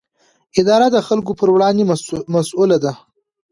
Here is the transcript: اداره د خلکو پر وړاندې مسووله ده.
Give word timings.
اداره 0.59 0.87
د 0.91 0.97
خلکو 1.07 1.31
پر 1.39 1.49
وړاندې 1.53 1.83
مسووله 2.33 2.77
ده. 2.83 2.93